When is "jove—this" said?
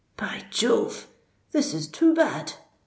0.49-1.75